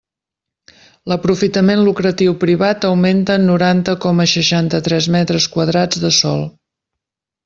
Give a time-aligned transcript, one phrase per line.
[1.11, 6.43] L'aprofitament lucratiu privat augmenta en noranta coma seixanta-tres metres quadrats de sòl.